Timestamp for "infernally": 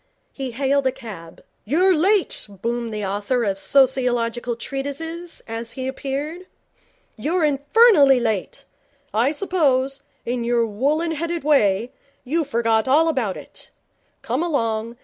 7.45-8.19